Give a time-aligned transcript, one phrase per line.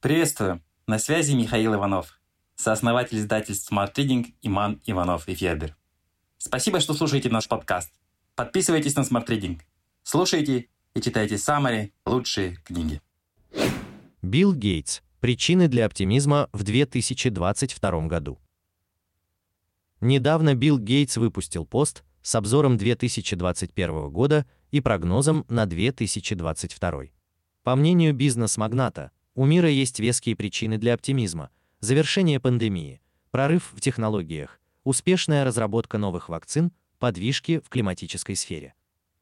[0.00, 0.62] Приветствую!
[0.86, 2.18] На связи Михаил Иванов,
[2.56, 5.76] сооснователь издательств Smart Reading Иман Иванов и Федер.
[6.38, 7.92] Спасибо, что слушаете наш подкаст.
[8.34, 9.60] Подписывайтесь на Smart Reading.
[10.02, 13.02] Слушайте и читайте самые лучшие книги.
[14.22, 15.02] Билл Гейтс.
[15.20, 18.40] Причины для оптимизма в 2022 году.
[20.00, 27.02] Недавно Билл Гейтс выпустил пост с обзором 2021 года и прогнозом на 2022.
[27.64, 34.60] По мнению бизнес-магната, у мира есть веские причины для оптимизма: завершение пандемии, прорыв в технологиях,
[34.84, 38.74] успешная разработка новых вакцин, подвижки в климатической сфере.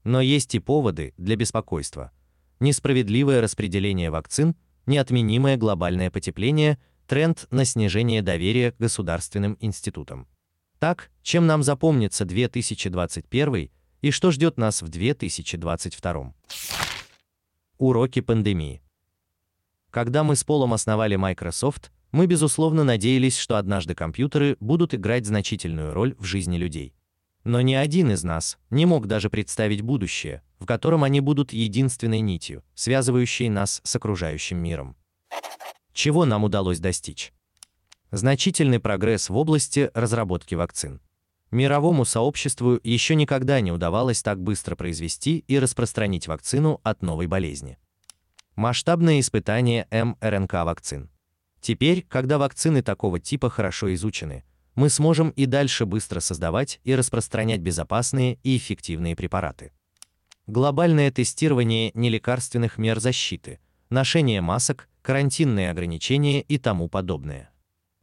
[0.04, 2.12] Но есть и поводы для беспокойства.
[2.60, 10.26] Несправедливое распределение вакцин, неотменимое глобальное потепление, тренд на снижение доверия к государственным институтам.
[10.78, 13.70] Так, чем нам запомнится 2021
[14.00, 16.34] и что ждет нас в 2022?
[17.78, 18.82] Уроки пандемии.
[19.90, 25.92] Когда мы с Полом основали Microsoft, мы безусловно надеялись, что однажды компьютеры будут играть значительную
[25.92, 26.94] роль в жизни людей.
[27.44, 32.20] Но ни один из нас не мог даже представить будущее, в котором они будут единственной
[32.20, 34.96] нитью, связывающей нас с окружающим миром.
[35.92, 37.32] Чего нам удалось достичь?
[38.10, 41.00] значительный прогресс в области разработки вакцин.
[41.50, 47.78] Мировому сообществу еще никогда не удавалось так быстро произвести и распространить вакцину от новой болезни.
[48.58, 51.10] Масштабное испытание мРНК вакцин.
[51.60, 54.42] Теперь, когда вакцины такого типа хорошо изучены,
[54.74, 59.70] мы сможем и дальше быстро создавать и распространять безопасные и эффективные препараты.
[60.48, 67.50] Глобальное тестирование нелекарственных мер защиты, ношение масок, карантинные ограничения и тому подобное.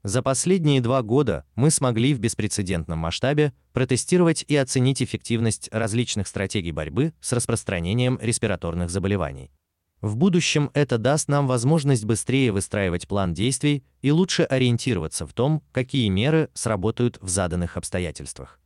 [0.04, 6.72] За последние два года мы смогли в беспрецедентном масштабе протестировать и оценить эффективность различных стратегий
[6.72, 9.52] борьбы с распространением респираторных заболеваний.
[10.02, 15.64] В будущем это даст нам возможность быстрее выстраивать план действий и лучше ориентироваться в том,
[15.72, 18.60] какие меры сработают в заданных обстоятельствах.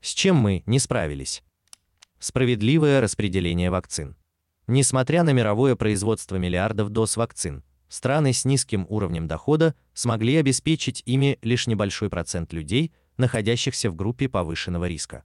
[0.00, 1.42] С чем мы не справились?
[2.18, 4.16] Справедливое распределение вакцин.
[4.66, 11.38] Несмотря на мировое производство миллиардов доз вакцин, страны с низким уровнем дохода смогли обеспечить ими
[11.42, 15.24] лишь небольшой процент людей, находящихся в группе повышенного риска.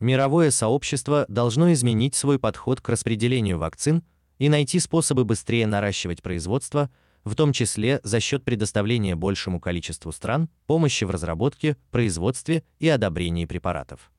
[0.00, 4.02] Мировое сообщество должно изменить свой подход к распределению вакцин
[4.38, 6.88] и найти способы быстрее наращивать производство,
[7.24, 13.46] в том числе за счет предоставления большему количеству стран помощи в разработке, производстве и одобрении
[13.46, 14.12] препаратов.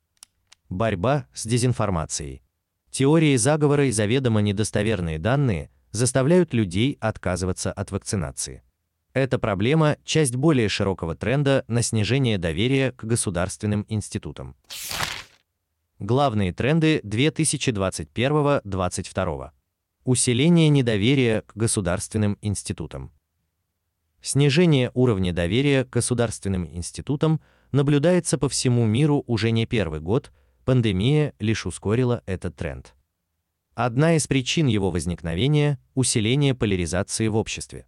[0.70, 2.42] Борьба с дезинформацией.
[2.90, 8.64] Теории заговора и заведомо недостоверные данные заставляют людей отказываться от вакцинации.
[9.14, 14.58] Эта проблема часть более широкого тренда на снижение доверия к государственным институтам.
[16.00, 19.52] Главные тренды 2021-2022.
[20.06, 23.12] Усиление недоверия к государственным институтам.
[24.22, 30.32] Снижение уровня доверия к государственным институтам наблюдается по всему миру уже не первый год,
[30.64, 32.94] пандемия лишь ускорила этот тренд.
[33.74, 37.88] Одна из причин его возникновения усиление поляризации в обществе.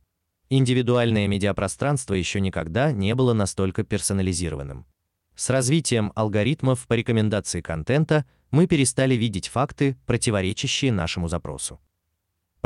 [0.49, 4.87] Индивидуальное медиапространство еще никогда не было настолько персонализированным.
[5.35, 11.79] С развитием алгоритмов по рекомендации контента мы перестали видеть факты, противоречащие нашему запросу.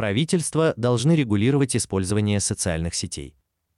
[0.01, 3.35] Правительства должны регулировать использование социальных сетей.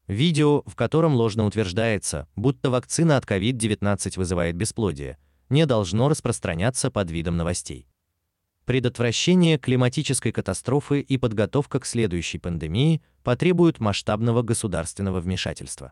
[0.07, 5.17] Видео, в котором ложно утверждается, будто вакцина от COVID-19 вызывает бесплодие,
[5.49, 7.89] не должно распространяться под видом новостей.
[8.63, 15.91] Предотвращение климатической катастрофы и подготовка к следующей пандемии потребуют масштабного государственного вмешательства.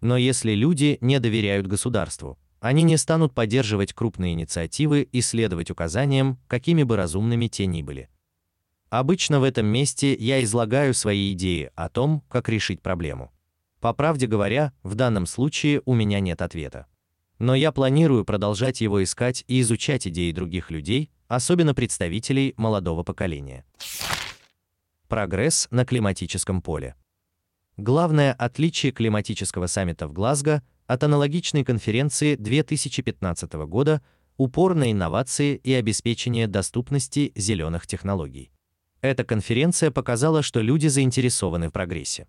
[0.00, 6.40] Но если люди не доверяют государству, они не станут поддерживать крупные инициативы и следовать указаниям,
[6.48, 8.08] какими бы разумными те ни были.
[8.90, 13.30] Обычно в этом месте я излагаю свои идеи о том, как решить проблему.
[13.80, 16.86] По правде говоря, в данном случае у меня нет ответа.
[17.38, 23.64] Но я планирую продолжать его искать и изучать идеи других людей, особенно представителей молодого поколения.
[25.06, 26.96] Прогресс на климатическом поле.
[27.76, 34.02] Главное отличие климатического саммита в Глазго от аналогичной конференции 2015 года
[34.38, 38.50] упор на инновации и обеспечение доступности зеленых технологий.
[39.00, 42.26] Эта конференция показала, что люди заинтересованы в прогрессе.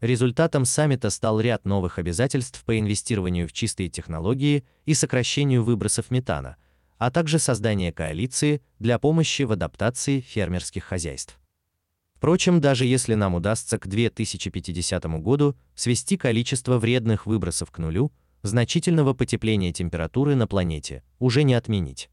[0.00, 6.56] Результатом саммита стал ряд новых обязательств по инвестированию в чистые технологии и сокращению выбросов метана–
[7.00, 11.40] а также создание коалиции для помощи в адаптации фермерских хозяйств.
[12.14, 18.12] Впрочем, даже если нам удастся к 2050 году свести количество вредных выбросов к нулю,
[18.42, 22.10] значительного потепления температуры на планете уже не отменить.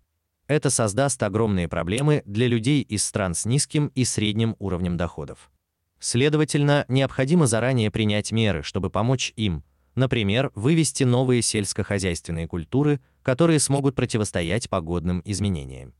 [0.47, 5.51] Это создаст огромные проблемы для людей из стран с низким и средним уровнем доходов.
[5.99, 9.63] Следовательно, необходимо заранее принять меры, чтобы помочь им,
[9.95, 15.93] например, вывести новые сельскохозяйственные культуры, которые смогут противостоять погодным изменениям.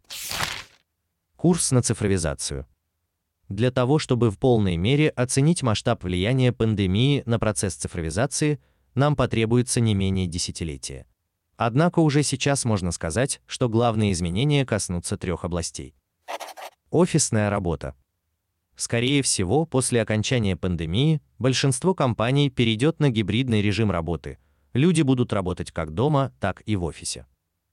[1.35, 2.65] Курс на цифровизацию.
[3.49, 8.59] Для того, чтобы в полной мере оценить масштаб влияния пандемии на процесс цифровизации,
[8.93, 11.05] нам потребуется не менее десятилетия.
[11.57, 15.95] Однако уже сейчас можно сказать, что главные изменения коснутся трех областей.
[16.91, 17.95] Офисная работа.
[18.75, 24.37] Скорее всего, после окончания пандемии большинство компаний перейдет на гибридный режим работы.
[24.73, 27.25] Люди будут работать как дома, так и в офисе.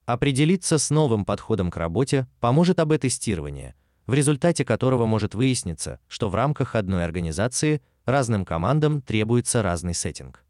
[0.07, 3.75] Определиться с новым подходом к работе поможет АБ-тестирование,
[4.07, 10.44] в результате которого может выясниться, что в рамках одной организации разным командам требуется разный сеттинг.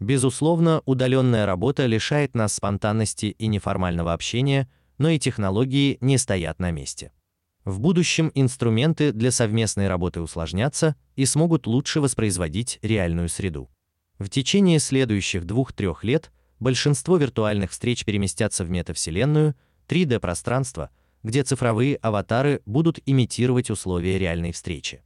[0.00, 6.70] Безусловно, удаленная работа лишает нас спонтанности и неформального общения, но и технологии не стоят на
[6.70, 7.12] месте.
[7.64, 13.68] В будущем инструменты для совместной работы усложнятся и смогут лучше воспроизводить реальную среду.
[14.18, 19.54] В течение следующих 2-3 лет большинство виртуальных встреч переместятся в метавселенную,
[19.88, 20.90] 3D-пространство,
[21.22, 25.02] где цифровые аватары будут имитировать условия реальной встречи.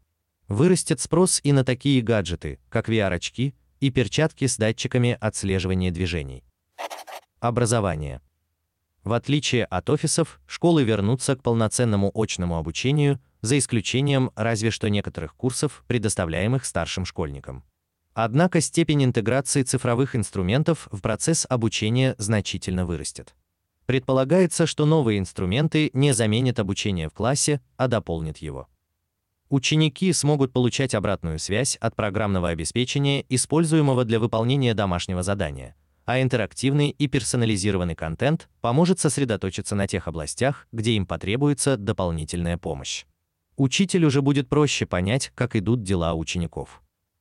[0.49, 6.45] Вырастет спрос и на такие гаджеты, как VR-очки, и перчатки с датчиками отслеживания движений.
[7.41, 8.21] Образование.
[9.03, 15.35] В отличие от офисов, школы вернутся к полноценному очному обучению, за исключением разве что некоторых
[15.35, 17.65] курсов, предоставляемых старшим школьникам.
[18.15, 23.35] Однако степень интеграции цифровых инструментов в процесс обучения значительно вырастет.
[23.87, 28.69] Предполагается, что новые инструменты не заменят обучение в классе, а дополнят его.
[29.53, 35.77] Ученики смогут получать обратную связь от программного обеспечения, используемого для выполнения домашнего задания,
[36.07, 43.05] а интерактивный и персонализированный контент поможет сосредоточиться на тех областях, где им потребуется дополнительная помощь.
[43.59, 46.81] Учителю уже будет проще понять, как идут дела учеников.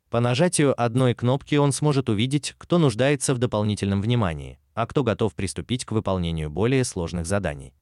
[0.10, 5.36] По нажатию одной кнопки он сможет увидеть, кто нуждается в дополнительном внимании, а кто готов
[5.36, 7.74] приступить к выполнению более сложных заданий.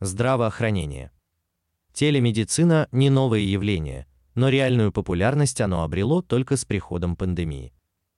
[0.00, 1.10] Здравоохранение.
[1.92, 7.72] Телемедицина не новое явление, но реальную популярность оно обрело только с приходом пандемии.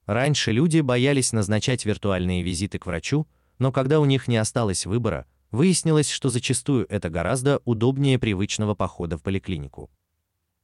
[0.05, 3.27] Раньше люди боялись назначать виртуальные визиты к врачу,
[3.57, 9.17] но когда у них не осталось выбора, выяснилось, что зачастую это гораздо удобнее привычного похода
[9.17, 9.89] в поликлинику.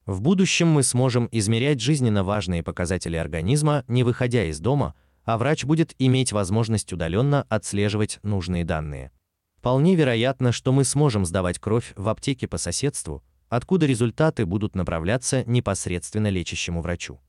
[0.05, 5.63] В будущем мы сможем измерять жизненно важные показатели организма, не выходя из дома, а врач
[5.63, 9.11] будет иметь возможность удаленно отслеживать нужные данные.
[9.59, 15.43] Вполне вероятно, что мы сможем сдавать кровь в аптеке по соседству, откуда результаты будут направляться
[15.43, 17.19] непосредственно лечащему врачу.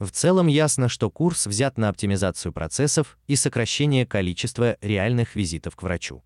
[0.00, 5.82] В целом ясно, что курс взят на оптимизацию процессов и сокращение количества реальных визитов к
[5.84, 6.24] врачу.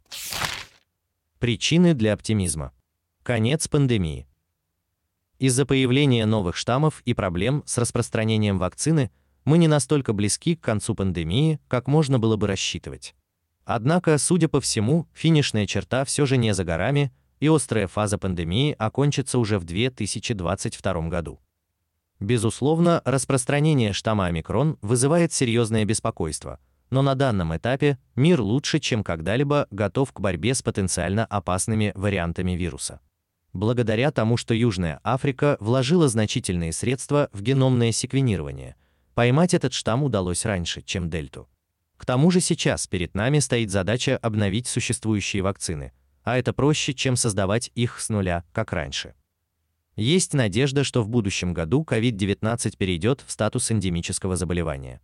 [1.41, 2.73] Причины для оптимизма.
[3.23, 4.27] Конец пандемии.
[5.39, 9.11] Из-за появления новых штаммов и проблем с распространением вакцины
[9.45, 13.15] мы не настолько близки к концу пандемии, как можно было бы рассчитывать.
[13.73, 18.75] Однако, судя по всему, финишная черта все же не за горами, и острая фаза пандемии
[18.77, 21.39] окончится уже в 2022 году.
[22.19, 26.59] Безусловно, распространение штамма омикрон вызывает серьезное беспокойство,
[26.91, 32.57] но на данном этапе мир лучше, чем когда-либо готов к борьбе с потенциально опасными вариантами
[32.57, 32.99] вируса.
[33.53, 38.75] Благодаря тому, что Южная Африка вложила значительные средства в геномное секвенирование,
[39.15, 41.49] поймать этот штамм удалось раньше, чем дельту.
[42.01, 45.93] К тому же сейчас перед нами стоит задача обновить существующие вакцины,
[46.23, 49.15] а это проще, чем создавать их с нуля, как раньше.
[49.97, 55.03] Есть надежда, что в будущем году COVID-19 перейдет в статус эндемического заболевания.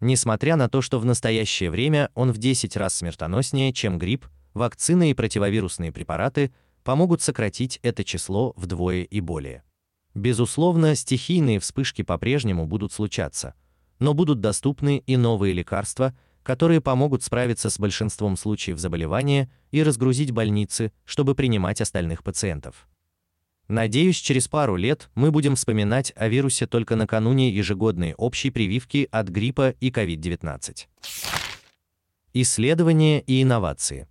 [0.00, 4.24] Несмотря на то, что в настоящее время он в 10 раз смертоноснее, чем грипп,
[4.54, 6.50] вакцины и противовирусные препараты
[6.82, 9.64] помогут сократить это число вдвое и более.
[10.14, 13.52] Безусловно, стихийные вспышки по-прежнему будут случаться,
[13.98, 16.16] но будут доступны и новые лекарства–
[16.48, 22.88] которые помогут справиться с большинством случаев заболевания и разгрузить больницы, чтобы принимать остальных пациентов.
[23.68, 29.28] Надеюсь, через пару лет мы будем вспоминать о вирусе только накануне ежегодной общей прививки от
[29.28, 30.86] гриппа и COVID-19.
[32.32, 34.08] Исследования и инновации.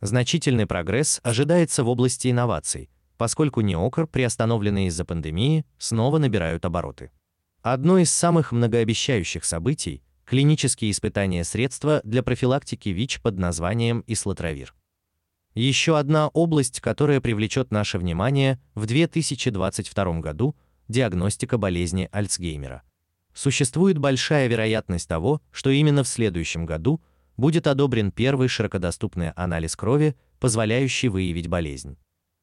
[0.00, 7.10] Значительный прогресс ожидается в области инноваций, поскольку неокр, приостановленные из-за пандемии, снова набирают обороты.
[7.62, 14.74] Одно из самых многообещающих событий клинические испытания средства для профилактики ВИЧ под названием ислотравир.
[15.54, 20.54] Еще одна область, которая привлечет наше внимание в 2022 году
[20.86, 22.82] диагностика болезни Альцгеймера.
[23.32, 27.00] Существует большая вероятность того, что именно в следующем году
[27.38, 31.96] будет одобрен первый широкодоступный анализ крови, позволяющий выявить болезнь.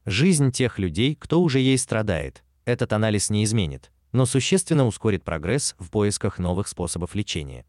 [0.05, 5.75] Жизнь тех людей, кто уже ей страдает, этот анализ не изменит, но существенно ускорит прогресс
[5.77, 7.65] в поисках новых способов лечения.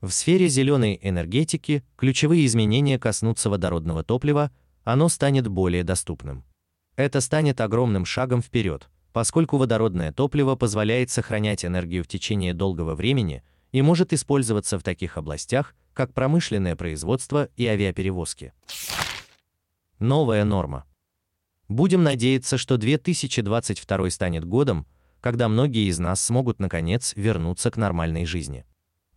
[0.00, 4.50] В сфере зеленой энергетики ключевые изменения коснутся водородного топлива,
[4.82, 6.42] оно станет более доступным.
[6.96, 13.42] Это станет огромным шагом вперед, поскольку водородное топливо позволяет сохранять энергию в течение долгого времени
[13.72, 18.54] и может использоваться в таких областях, как промышленное производство и авиаперевозки.
[19.98, 20.86] Новая норма.
[21.68, 24.86] Будем надеяться, что 2022 станет годом,
[25.20, 28.64] когда многие из нас смогут наконец вернуться к нормальной жизни.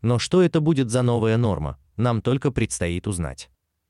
[0.03, 3.50] Но что это будет за новая норма, нам только предстоит узнать.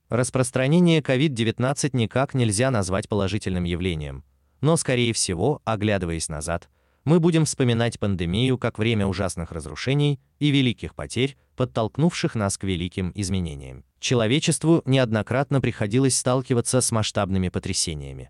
[0.10, 4.24] Распространение COVID-19 никак нельзя назвать положительным явлением,
[4.62, 6.70] но скорее всего, оглядываясь назад,
[7.03, 13.12] мы будем вспоминать пандемию как время ужасных разрушений и великих потерь, подтолкнувших нас к великим
[13.15, 13.84] изменениям.
[14.00, 18.29] Человечеству неоднократно приходилось сталкиваться с масштабными потрясениями.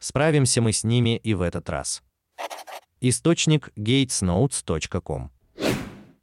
[0.00, 2.02] Справимся мы с ними и в этот раз.
[3.00, 5.30] Источник gatesnotes.com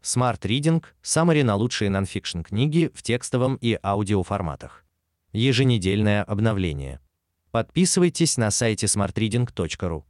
[0.07, 4.85] Smart Reading– summary на лучшие нонфикшн книги в текстовом и аудиоформатах.
[5.33, 7.01] Еженедельное обновление.
[7.51, 10.03] Подписывайтесь на сайте smartreading.ru.